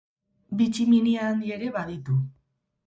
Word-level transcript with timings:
Bi 0.61 0.65
tximinia 0.71 1.29
handi 1.31 1.55
ere 1.59 1.71
baditu. 1.79 2.21